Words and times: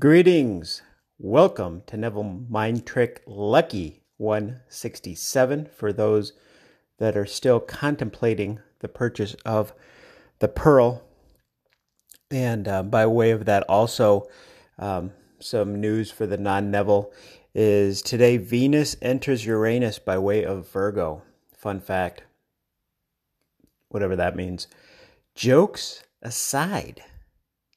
Greetings. 0.00 0.82
Welcome 1.20 1.82
to 1.86 1.96
Neville 1.96 2.24
Mind 2.48 2.84
Trick 2.84 3.22
Lucky 3.28 4.02
167 4.16 5.66
for 5.66 5.92
those 5.92 6.32
that 6.98 7.16
are 7.16 7.24
still 7.24 7.60
contemplating 7.60 8.58
the 8.80 8.88
purchase 8.88 9.34
of 9.44 9.72
the 10.40 10.48
Pearl. 10.48 11.04
And 12.28 12.66
uh, 12.66 12.82
by 12.82 13.06
way 13.06 13.30
of 13.30 13.44
that, 13.44 13.62
also 13.68 14.26
um, 14.80 15.12
some 15.38 15.80
news 15.80 16.10
for 16.10 16.26
the 16.26 16.38
non 16.38 16.72
Neville 16.72 17.12
is 17.54 18.02
today 18.02 18.36
Venus 18.36 18.96
enters 19.00 19.46
Uranus 19.46 20.00
by 20.00 20.18
way 20.18 20.44
of 20.44 20.68
Virgo. 20.70 21.22
Fun 21.56 21.78
fact. 21.78 22.24
Whatever 23.90 24.16
that 24.16 24.34
means. 24.34 24.66
Jokes 25.36 26.02
aside 26.20 27.04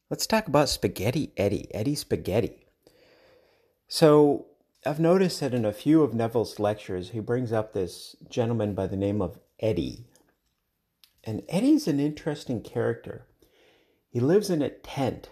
Let's 0.09 0.25
talk 0.25 0.47
about 0.47 0.69
Spaghetti 0.69 1.33
Eddie, 1.35 1.67
Eddie 1.73 1.95
Spaghetti. 1.95 2.65
So, 3.89 4.45
I've 4.85 4.99
noticed 5.01 5.41
that 5.41 5.53
in 5.53 5.65
a 5.65 5.73
few 5.73 6.01
of 6.01 6.13
Neville's 6.13 6.59
lectures, 6.59 7.09
he 7.09 7.19
brings 7.19 7.51
up 7.51 7.73
this 7.73 8.15
gentleman 8.29 8.73
by 8.73 8.87
the 8.87 8.95
name 8.95 9.21
of 9.21 9.37
Eddie. 9.59 10.05
And 11.25 11.43
Eddie's 11.49 11.87
an 11.89 11.99
interesting 11.99 12.61
character. 12.61 13.25
He 14.09 14.21
lives 14.21 14.49
in 14.49 14.61
a 14.61 14.69
tent 14.69 15.29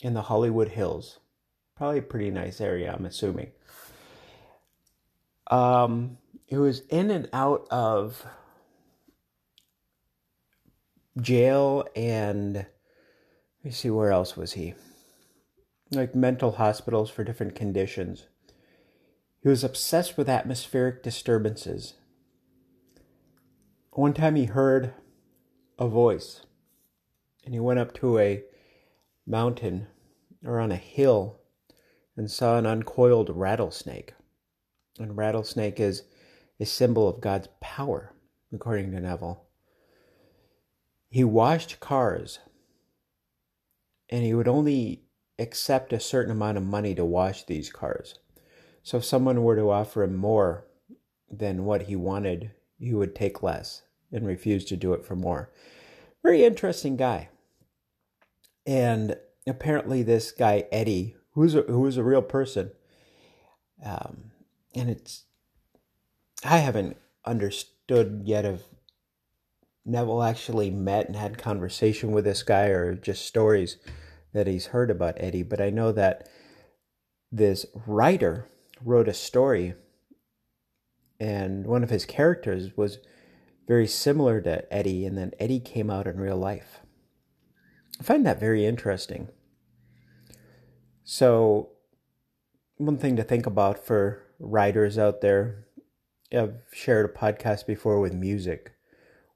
in 0.00 0.14
the 0.14 0.22
Hollywood 0.22 0.70
Hills. 0.70 1.18
Probably 1.76 1.98
a 1.98 2.02
pretty 2.02 2.30
nice 2.30 2.60
area, 2.60 2.94
I'm 2.96 3.04
assuming. 3.04 3.50
Um, 5.50 6.18
he 6.46 6.56
was 6.56 6.80
in 6.88 7.10
and 7.10 7.28
out 7.32 7.66
of 7.70 8.24
jail 11.20 11.84
and 11.96 12.66
me 13.64 13.70
see, 13.70 13.90
where 13.90 14.10
else 14.10 14.36
was 14.36 14.52
he? 14.52 14.74
Like 15.90 16.14
mental 16.14 16.52
hospitals 16.52 17.10
for 17.10 17.22
different 17.22 17.54
conditions. 17.54 18.26
He 19.42 19.48
was 19.48 19.62
obsessed 19.64 20.16
with 20.16 20.28
atmospheric 20.28 21.02
disturbances. 21.02 21.94
One 23.92 24.14
time 24.14 24.36
he 24.36 24.46
heard 24.46 24.94
a 25.78 25.86
voice, 25.86 26.46
and 27.44 27.52
he 27.52 27.60
went 27.60 27.78
up 27.78 27.92
to 27.94 28.18
a 28.18 28.42
mountain 29.26 29.86
or 30.44 30.58
on 30.58 30.72
a 30.72 30.76
hill 30.76 31.40
and 32.16 32.30
saw 32.30 32.56
an 32.58 32.66
uncoiled 32.66 33.30
rattlesnake. 33.30 34.14
And 34.98 35.16
rattlesnake 35.16 35.80
is 35.80 36.04
a 36.58 36.66
symbol 36.66 37.08
of 37.08 37.20
God's 37.20 37.48
power, 37.60 38.12
according 38.52 38.92
to 38.92 39.00
Neville. 39.00 39.44
He 41.08 41.24
washed 41.24 41.80
cars 41.80 42.38
and 44.12 44.22
he 44.22 44.34
would 44.34 44.46
only 44.46 45.00
accept 45.38 45.92
a 45.92 45.98
certain 45.98 46.30
amount 46.30 46.58
of 46.58 46.62
money 46.62 46.94
to 46.94 47.04
wash 47.04 47.44
these 47.44 47.72
cars. 47.72 48.18
So 48.82 48.98
if 48.98 49.04
someone 49.04 49.42
were 49.42 49.56
to 49.56 49.70
offer 49.70 50.02
him 50.02 50.16
more 50.16 50.66
than 51.30 51.64
what 51.64 51.84
he 51.84 51.96
wanted, 51.96 52.52
he 52.78 52.92
would 52.92 53.14
take 53.14 53.42
less 53.42 53.82
and 54.12 54.26
refuse 54.26 54.66
to 54.66 54.76
do 54.76 54.92
it 54.92 55.02
for 55.02 55.16
more. 55.16 55.50
Very 56.22 56.44
interesting 56.44 56.96
guy. 56.96 57.30
And 58.66 59.16
apparently, 59.46 60.02
this 60.02 60.30
guy 60.30 60.66
Eddie, 60.70 61.16
who's 61.32 61.54
a, 61.54 61.62
who 61.62 61.80
was 61.80 61.96
a 61.96 62.04
real 62.04 62.22
person, 62.22 62.70
um, 63.82 64.30
and 64.74 64.90
it's 64.90 65.24
I 66.44 66.58
haven't 66.58 66.98
understood 67.24 68.22
yet 68.26 68.44
if 68.44 68.62
Neville 69.84 70.22
actually 70.22 70.70
met 70.70 71.06
and 71.06 71.16
had 71.16 71.38
conversation 71.38 72.12
with 72.12 72.24
this 72.24 72.42
guy 72.42 72.66
or 72.66 72.94
just 72.94 73.26
stories 73.26 73.78
that 74.32 74.46
he's 74.46 74.66
heard 74.66 74.90
about 74.90 75.16
Eddie, 75.18 75.42
but 75.42 75.60
I 75.60 75.70
know 75.70 75.92
that 75.92 76.28
this 77.30 77.66
writer 77.86 78.48
wrote 78.84 79.08
a 79.08 79.14
story 79.14 79.74
and 81.22 81.66
one 81.68 81.84
of 81.84 81.90
his 81.90 82.04
characters 82.04 82.76
was 82.76 82.98
very 83.68 83.86
similar 83.86 84.40
to 84.40 84.72
Eddie, 84.74 85.06
and 85.06 85.16
then 85.16 85.30
Eddie 85.38 85.60
came 85.60 85.88
out 85.88 86.08
in 86.08 86.18
real 86.18 86.36
life. 86.36 86.80
I 88.00 88.02
find 88.02 88.26
that 88.26 88.40
very 88.40 88.66
interesting. 88.66 89.28
So, 91.04 91.70
one 92.76 92.98
thing 92.98 93.14
to 93.14 93.22
think 93.22 93.46
about 93.46 93.78
for 93.84 94.24
writers 94.40 94.98
out 94.98 95.20
there, 95.20 95.68
I've 96.32 96.56
shared 96.72 97.08
a 97.08 97.12
podcast 97.12 97.66
before 97.66 98.00
with 98.00 98.14
music 98.14 98.72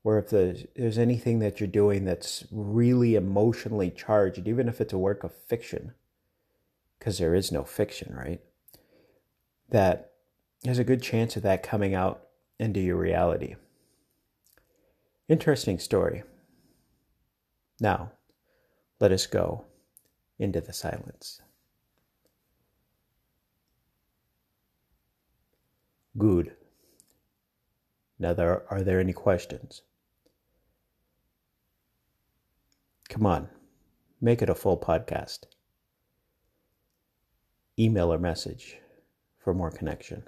where 0.07 0.21
if 0.21 0.31
there's, 0.31 0.99
anything 0.99 1.41
that 1.41 1.59
you're 1.59 1.67
doing 1.67 2.05
that's 2.05 2.45
really 2.53 3.17
emotionally 3.17 3.91
charged, 3.91 4.47
even 4.47 4.69
if 4.69 4.81
it's 4.81 4.93
a 4.93 4.99
work 4.99 5.25
of 5.25 5.35
fiction, 5.35 5.95
because 6.97 7.19
there 7.19 7.35
is 7.35 7.51
no 7.51 7.65
fiction, 7.65 8.15
right? 8.15 8.41
That 9.69 10.13
there's 10.63 10.79
a 10.79 10.85
good 10.85 11.03
chance 11.03 11.35
of 11.35 11.43
that 11.43 11.65
coming 11.65 11.93
out 11.93 12.23
into 12.61 12.79
your 12.79 12.95
reality. 12.95 13.57
Interesting 15.29 15.81
story. 15.81 16.23
Now, 17.81 18.13
let 19.01 19.11
us 19.11 19.27
go 19.27 19.65
into 20.39 20.61
the 20.61 20.73
silence. 20.73 21.41
Good. 26.17 26.55
Now, 28.21 28.35
there, 28.35 28.63
are 28.73 28.83
there 28.83 29.01
any 29.01 29.13
questions? 29.13 29.83
Come 33.09 33.27
on, 33.27 33.49
make 34.21 34.43
it 34.43 34.51
a 34.51 34.55
full 34.55 34.77
podcast. 34.77 35.41
Email 37.79 38.13
or 38.13 38.19
message 38.19 38.79
for 39.39 39.55
more 39.55 39.71
connection. 39.71 40.25